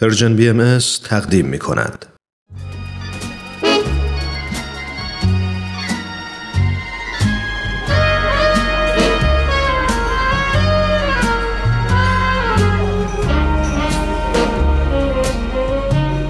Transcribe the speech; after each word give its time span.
پرژن 0.00 0.36
بی 0.36 0.48
ام 0.48 0.78
تقدیم 1.04 1.46
می 1.46 1.58
کند. 1.58 2.06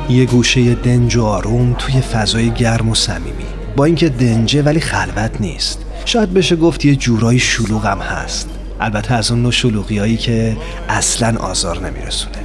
یه 0.08 0.24
گوشه 0.26 0.74
دنج 0.74 1.16
و 1.16 1.24
آروم 1.24 1.74
توی 1.78 2.00
فضای 2.00 2.50
گرم 2.50 2.88
و 2.88 2.94
صمیمی. 2.94 3.44
با 3.76 3.84
اینکه 3.84 4.08
دنجه 4.08 4.62
ولی 4.62 4.80
خلوت 4.80 5.40
نیست. 5.40 5.78
شاید 6.04 6.34
بشه 6.34 6.56
گفت 6.56 6.84
یه 6.84 6.96
جورایی 6.96 7.38
شلوغم 7.38 7.98
هست. 7.98 8.50
البته 8.80 9.14
از 9.14 9.30
اون 9.30 9.42
نوع 9.42 9.52
شلوغی 9.52 9.98
هایی 9.98 10.16
که 10.16 10.56
اصلا 10.88 11.38
آزار 11.38 11.90
نمیرسونه. 11.90 12.44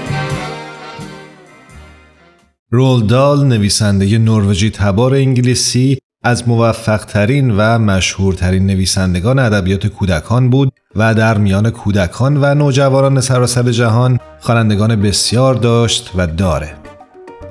رولدال 2.73 3.47
نویسنده 3.47 4.17
نروژی 4.17 4.69
تبار 4.69 5.13
انگلیسی 5.13 5.97
از 6.23 6.47
موفق 6.47 7.05
ترین 7.05 7.51
و 7.51 7.79
مشهورترین 7.79 8.65
نویسندگان 8.67 9.39
ادبیات 9.39 9.87
کودکان 9.87 10.49
بود 10.49 10.73
و 10.95 11.13
در 11.13 11.37
میان 11.37 11.69
کودکان 11.69 12.37
و 12.37 12.55
نوجوانان 12.55 13.21
سراسر 13.21 13.71
جهان 13.71 14.19
خوانندگان 14.39 15.01
بسیار 15.01 15.55
داشت 15.55 16.11
و 16.15 16.27
داره. 16.27 16.80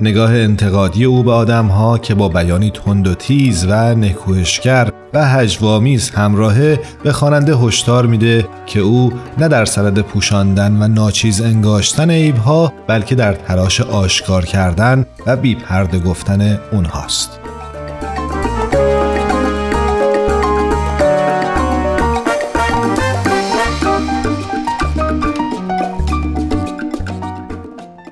نگاه 0.02 0.34
انتقادی 0.34 1.04
او 1.04 1.22
به 1.22 1.32
آدمها 1.32 1.98
که 1.98 2.14
با 2.14 2.28
بیانی 2.28 2.70
تند 2.70 3.08
و 3.08 3.14
تیز 3.14 3.66
و 3.68 3.94
نکوهشگر 3.94 4.92
و 5.14 5.28
هجوامیز 5.28 6.10
همراهه 6.10 6.80
به 7.02 7.12
خواننده 7.12 7.56
هشدار 7.56 8.06
میده 8.06 8.48
که 8.66 8.80
او 8.80 9.12
نه 9.38 9.48
در 9.48 9.64
سرد 9.64 10.00
پوشاندن 10.00 10.82
و 10.82 10.88
ناچیز 10.88 11.40
انگاشتن 11.40 12.10
عیبها 12.10 12.72
بلکه 12.86 13.14
در 13.14 13.32
تلاش 13.32 13.80
آشکار 13.80 14.44
کردن 14.44 15.06
و 15.26 15.36
بی 15.36 15.54
پرده 15.54 15.98
گفتن 15.98 16.58
اونهاست. 16.72 17.49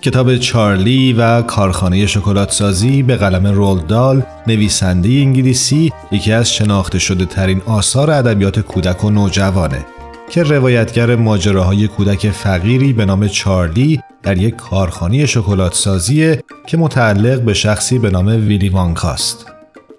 کتاب 0.09 0.37
چارلی 0.37 1.13
و 1.13 1.43
کارخانه 1.43 2.07
شکلات 2.07 2.51
سازی 2.51 3.03
به 3.03 3.17
قلم 3.17 3.47
رولدال 3.47 4.23
نویسنده 4.47 5.09
انگلیسی 5.09 5.93
یکی 6.13 6.33
از 6.33 6.53
شناخته 6.53 6.99
شده 6.99 7.25
ترین 7.25 7.63
آثار 7.67 8.11
ادبیات 8.11 8.61
کودک 8.61 9.05
و 9.05 9.11
نوجوانه 9.11 9.87
که 10.31 10.43
روایتگر 10.43 11.17
ماجراهای 11.17 11.89
کودک 11.89 12.31
فقیری 12.31 12.93
به 12.93 13.05
نام 13.05 13.29
چارلی 13.29 14.01
در 14.23 14.39
یک 14.39 14.57
کارخانه 14.57 15.27
شکلات 15.27 15.75
سازیه 15.75 16.43
که 16.67 16.77
متعلق 16.77 17.41
به 17.41 17.55
شخصی 17.55 17.99
به 17.99 18.11
نام 18.11 18.27
ویلی 18.27 18.69
وانکاست. 18.69 19.47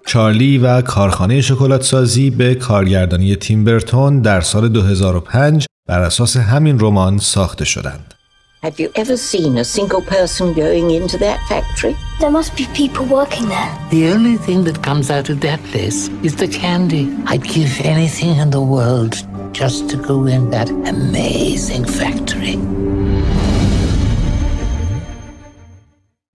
چارلی 0.06 0.58
و 0.58 0.80
کارخانه 0.82 1.40
شکلات 1.40 1.82
سازی 1.82 2.30
به 2.30 2.54
کارگردانی 2.54 3.36
تیمبرتون 3.36 4.20
در 4.20 4.40
سال 4.40 4.68
2005 4.68 5.66
بر 5.88 6.02
اساس 6.02 6.36
همین 6.36 6.80
رمان 6.80 7.18
ساخته 7.18 7.64
شدند. 7.64 8.14
Have 8.62 8.78
you 8.78 8.92
ever 8.94 9.16
seen 9.16 9.56
a 9.56 9.64
single 9.64 10.02
person 10.02 10.52
going 10.52 10.90
into 10.90 11.16
that 11.16 11.38
factory? 11.48 11.96
There 12.20 12.30
must 12.30 12.54
be 12.58 12.66
people 12.74 13.06
working 13.06 13.48
there. 13.48 13.72
The 13.88 14.12
only 14.14 14.36
thing 14.36 14.64
that 14.64 14.82
comes 14.82 15.10
out 15.10 15.30
of 15.30 15.40
that 15.40 15.60
place 15.70 16.10
is 16.22 16.36
the 16.36 16.46
candy. 16.46 17.04
I'd 17.24 17.42
give 17.42 17.72
anything 17.94 18.36
in 18.36 18.50
the 18.50 18.60
world 18.60 19.14
just 19.60 19.88
to 19.90 19.96
go 19.96 20.26
in 20.26 20.50
that 20.50 20.68
amazing 20.94 21.84
factory. 21.86 22.56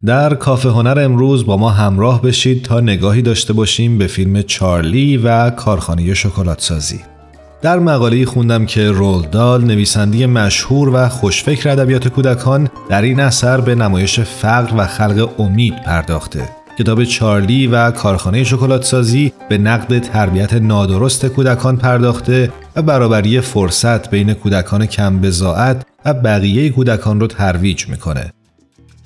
در 0.05 0.35
کافه 0.35 0.69
هنر 0.69 0.99
امروز 0.99 1.45
با 1.45 1.57
ما 1.57 1.69
همراه 1.69 2.21
بشید 2.21 2.63
تا 2.63 2.79
نگاهی 2.79 3.21
داشته 3.21 3.53
باشیم 3.53 3.97
به 3.97 4.07
فیلم 4.07 4.41
چارلی 4.41 5.17
و 5.17 5.49
کارخانه 5.49 6.13
شکلات 6.13 6.61
سازی. 6.61 7.14
در 7.61 7.79
مقاله 7.79 8.25
خوندم 8.25 8.65
که 8.65 8.91
رولدال 8.91 9.63
نویسنده 9.63 10.27
مشهور 10.27 10.89
و 10.93 11.09
خوشفکر 11.09 11.69
ادبیات 11.69 12.07
کودکان 12.07 12.69
در 12.89 13.01
این 13.01 13.19
اثر 13.19 13.61
به 13.61 13.75
نمایش 13.75 14.19
فقر 14.19 14.73
و 14.77 14.87
خلق 14.87 15.39
امید 15.39 15.75
پرداخته. 15.75 16.49
کتاب 16.79 17.03
چارلی 17.03 17.67
و 17.67 17.91
کارخانه 17.91 18.43
شکلات 18.43 18.83
سازی 18.83 19.33
به 19.49 19.57
نقد 19.57 19.99
تربیت 19.99 20.53
نادرست 20.53 21.25
کودکان 21.25 21.77
پرداخته 21.77 22.51
و 22.75 22.81
برابری 22.81 23.41
فرصت 23.41 24.09
بین 24.09 24.33
کودکان 24.33 24.85
کم 24.85 25.19
بزاعت 25.19 25.85
و 26.05 26.13
بقیه 26.13 26.69
کودکان 26.69 27.19
رو 27.19 27.27
ترویج 27.27 27.87
می‌کنه 27.87 28.33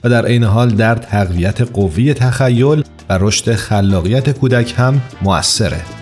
و 0.03 0.09
در 0.09 0.25
این 0.25 0.43
حال 0.43 0.69
در 0.69 0.95
تقویت 0.95 1.61
قوی 1.61 2.13
تخیل 2.13 2.83
و 3.09 3.17
رشد 3.19 3.55
خلاقیت 3.55 4.29
کودک 4.29 4.73
هم 4.77 5.01
موثره. 5.21 5.98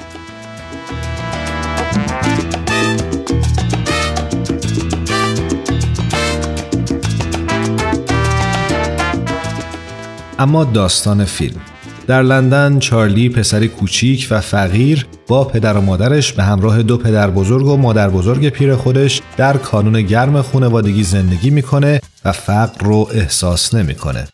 اما 10.39 10.63
داستان 10.63 11.25
فیلم. 11.25 11.59
در 12.07 12.21
لندن 12.21 12.79
چارلی 12.79 13.29
پسری 13.29 13.67
کوچیک 13.67 14.27
و 14.31 14.41
فقیر 14.41 15.07
با 15.27 15.43
پدر 15.43 15.77
و 15.77 15.81
مادرش 15.81 16.33
به 16.33 16.43
همراه 16.43 16.83
دو 16.83 16.97
پدر 16.97 17.29
بزرگ 17.29 17.65
و 17.65 17.77
مادر 17.77 18.09
بزرگ 18.09 18.49
پیر 18.49 18.75
خودش 18.75 19.21
در 19.37 19.57
کانون 19.57 20.01
گرم 20.01 20.41
خانوادگی 20.41 21.03
زندگی 21.03 21.49
می‌کنه 21.49 22.01
و 22.25 22.31
فقر 22.31 22.85
رو 22.85 23.09
احساس 23.13 23.73
نمی‌کنه. 23.73 24.27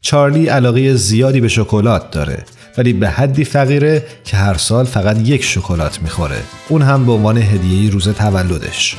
چارلی 0.00 0.46
علاقه 0.46 0.94
زیادی 0.94 1.40
به 1.40 1.48
شکلات 1.48 2.10
داره 2.10 2.44
ولی 2.78 2.92
به 2.92 3.08
حدی 3.08 3.44
فقیره 3.44 4.04
که 4.24 4.36
هر 4.36 4.54
سال 4.54 4.84
فقط 4.84 5.28
یک 5.28 5.44
شکلات 5.44 6.02
می‌خوره. 6.02 6.38
اون 6.68 6.82
هم 6.82 7.06
به 7.06 7.12
عنوان 7.12 7.38
هدیه 7.38 7.90
روز 7.90 8.08
تولدش. 8.08 8.96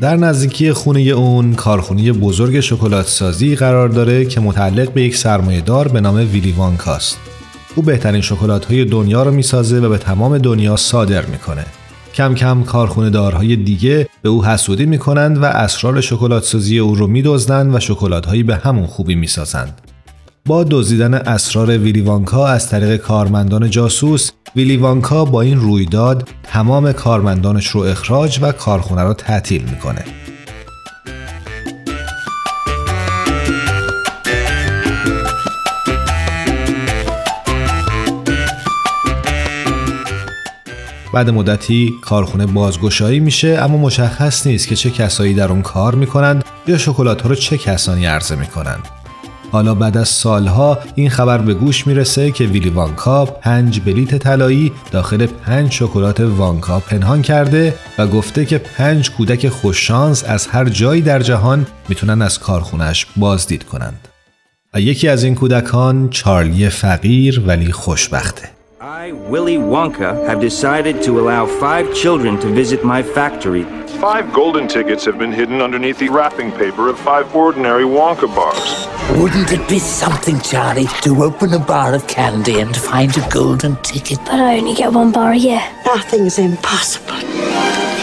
در 0.00 0.16
نزدیکی 0.16 0.72
خونه 0.72 1.00
اون 1.00 1.54
کارخونه 1.54 2.12
بزرگ 2.12 2.60
شکلات 2.60 3.06
سازی 3.06 3.56
قرار 3.56 3.88
داره 3.88 4.24
که 4.24 4.40
متعلق 4.40 4.92
به 4.92 5.02
یک 5.02 5.16
سرمایه 5.16 5.60
دار 5.60 5.88
به 5.88 6.00
نام 6.00 6.14
ویلی 6.32 6.52
وانکاست. 6.52 7.18
او 7.74 7.82
بهترین 7.82 8.20
شکلات 8.20 8.64
های 8.64 8.84
دنیا 8.84 9.22
رو 9.22 9.30
می‌سازه 9.30 9.80
و 9.80 9.88
به 9.88 9.98
تمام 9.98 10.38
دنیا 10.38 10.76
صادر 10.76 11.26
می‌کنه. 11.26 11.66
کم 12.14 12.34
کم 12.34 12.62
کارخونه 12.62 13.10
دارهای 13.10 13.56
دیگه 13.56 14.08
به 14.22 14.28
او 14.28 14.44
حسودی 14.44 14.86
می‌کنند 14.86 15.42
و 15.42 15.44
اسرار 15.44 16.00
شکلات 16.00 16.44
سازی 16.44 16.78
او 16.78 16.94
رو 16.94 17.06
میدزدند 17.06 17.74
و 17.74 17.80
شکلات 17.80 18.26
هایی 18.26 18.42
به 18.42 18.56
همون 18.56 18.86
خوبی 18.86 19.14
می‌سازند. 19.14 19.80
با 20.46 20.64
دزدیدن 20.70 21.14
اسرار 21.14 21.78
ویلی 21.78 22.00
وانکا 22.00 22.46
از 22.46 22.68
طریق 22.68 22.96
کارمندان 22.96 23.70
جاسوس 23.70 24.30
ویلی 24.56 24.76
وانکا 24.76 25.24
با 25.24 25.40
این 25.42 25.60
رویداد 25.60 26.28
تمام 26.42 26.92
کارمندانش 26.92 27.66
رو 27.66 27.80
اخراج 27.80 28.38
و 28.42 28.52
کارخونه 28.52 29.02
را 29.02 29.14
تعطیل 29.14 29.62
می‌کنه. 29.62 30.04
بعد 41.14 41.30
مدتی 41.30 41.94
کارخونه 42.02 42.46
بازگشایی 42.46 43.20
میشه 43.20 43.48
اما 43.48 43.76
مشخص 43.76 44.46
نیست 44.46 44.68
که 44.68 44.76
چه 44.76 44.90
کسایی 44.90 45.34
در 45.34 45.48
اون 45.52 45.62
کار 45.62 45.94
می‌کنند 45.94 46.44
یا 46.66 46.78
شکلات 46.78 47.22
ها 47.22 47.28
رو 47.28 47.34
چه 47.34 47.58
کسانی 47.58 48.06
عرضه 48.06 48.36
می‌کنند 48.36 48.97
حالا 49.50 49.74
بعد 49.74 49.96
از 49.96 50.08
سالها 50.08 50.78
این 50.94 51.10
خبر 51.10 51.38
به 51.38 51.54
گوش 51.54 51.86
می‌رسه 51.86 52.30
که 52.30 52.44
ویلی 52.44 52.70
وانکا 52.70 53.24
پنج 53.24 53.80
بلیت 53.80 54.14
طلایی 54.14 54.72
داخل 54.90 55.26
پنج 55.26 55.72
شکلات 55.72 56.20
وانکا 56.20 56.80
پنهان 56.80 57.22
کرده 57.22 57.74
و 57.98 58.06
گفته 58.06 58.44
که 58.44 58.58
پنج 58.58 59.10
کودک 59.10 59.48
خوششانس 59.48 60.24
از 60.24 60.46
هر 60.46 60.64
جایی 60.64 61.02
در 61.02 61.20
جهان 61.20 61.66
می‌تونن 61.88 62.22
از 62.22 62.38
کارخونش 62.38 63.06
بازدید 63.16 63.64
کنند. 63.64 64.08
و 64.74 64.80
یکی 64.80 65.08
از 65.08 65.24
این 65.24 65.34
کودکان 65.34 66.08
چارلی 66.10 66.68
فقیر 66.68 67.42
ولی 67.46 67.72
خوشبخته. 67.72 68.57
I, 68.80 69.10
Willy 69.10 69.56
Wonka, 69.56 70.24
have 70.28 70.40
decided 70.40 71.02
to 71.02 71.18
allow 71.18 71.46
five 71.46 71.92
children 71.92 72.38
to 72.38 72.46
visit 72.46 72.84
my 72.84 73.02
factory. 73.02 73.64
Five 73.98 74.32
golden 74.32 74.68
tickets 74.68 75.04
have 75.04 75.18
been 75.18 75.32
hidden 75.32 75.60
underneath 75.60 75.98
the 75.98 76.08
wrapping 76.08 76.52
paper 76.52 76.88
of 76.88 76.96
five 77.00 77.34
ordinary 77.34 77.82
Wonka 77.82 78.32
bars. 78.32 78.86
Wouldn't 79.20 79.50
it 79.50 79.68
be 79.68 79.80
something, 79.80 80.38
Charlie, 80.42 80.86
to 81.02 81.24
open 81.24 81.54
a 81.54 81.58
bar 81.58 81.92
of 81.92 82.06
candy 82.06 82.60
and 82.60 82.76
find 82.76 83.16
a 83.18 83.28
golden 83.30 83.74
ticket? 83.82 84.18
But 84.18 84.38
I 84.38 84.58
only 84.58 84.74
get 84.74 84.92
one 84.92 85.10
bar 85.10 85.32
a 85.32 85.36
year. 85.36 85.62
Nothing's 85.84 86.38
impossible. 86.38 87.16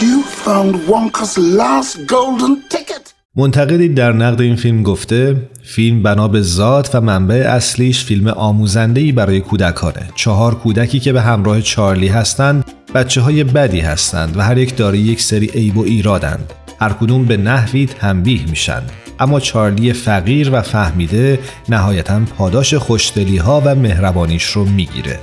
You 0.05 0.23
found 0.23 0.75
Wonka's 0.89 1.37
last 1.37 2.05
golden 2.05 2.67
ticket. 2.67 3.14
منتقدی 3.37 3.89
در 3.89 4.13
نقد 4.13 4.41
این 4.41 4.55
فیلم 4.55 4.83
گفته 4.83 5.35
فیلم 5.63 6.03
بنا 6.03 6.27
به 6.27 6.41
ذات 6.41 6.95
و 6.95 7.01
منبع 7.01 7.35
اصلیش 7.35 8.03
فیلم 8.03 8.27
آموزندهی 8.27 9.11
برای 9.11 9.41
کودکانه. 9.41 10.09
چهار 10.15 10.55
کودکی 10.55 10.99
که 10.99 11.13
به 11.13 11.21
همراه 11.21 11.61
چارلی 11.61 12.07
هستند 12.07 12.63
بچه 12.95 13.21
های 13.21 13.43
بدی 13.43 13.79
هستند 13.79 14.37
و 14.37 14.41
هر 14.41 14.57
یک 14.57 14.75
داره 14.75 14.97
یک 14.97 15.21
سری 15.21 15.47
عیب 15.47 15.77
و 15.77 15.83
ایرادند. 15.83 16.53
هر 16.79 16.89
کدوم 16.89 17.25
به 17.25 17.37
نحوی 17.37 17.85
تنبیه 17.85 18.49
میشن. 18.49 18.81
اما 19.19 19.39
چارلی 19.39 19.93
فقیر 19.93 20.49
و 20.53 20.61
فهمیده 20.61 21.39
نهایتا 21.69 22.21
پاداش 22.37 22.73
خوشدلی 22.73 23.37
ها 23.37 23.61
و 23.65 23.75
مهربانیش 23.75 24.43
رو 24.43 24.65
می‌گیره. 24.65 25.19